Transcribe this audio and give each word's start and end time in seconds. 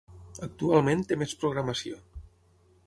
Actualment 0.47 1.03
té 1.11 1.19
més 1.25 1.37
programació. 1.43 2.03